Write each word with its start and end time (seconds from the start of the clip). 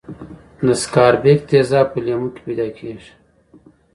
د 0.65 0.67
سکاربیک 0.81 1.39
تیزاب 1.49 1.87
په 1.93 1.99
لیمو 2.05 2.27
کې 2.33 2.41
پیداکیږي. 2.45 3.11